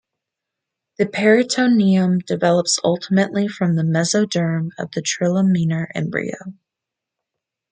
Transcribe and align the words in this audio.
The 0.97 1.05
peritoneum 1.05 2.17
develops 2.17 2.79
ultimately 2.83 3.47
from 3.47 3.75
the 3.75 3.83
mesoderm 3.83 4.71
of 4.79 4.89
the 4.93 5.01
trilaminar 5.03 5.89
embryo. 5.93 6.55